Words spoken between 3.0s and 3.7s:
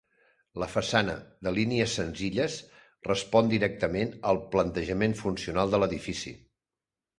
respon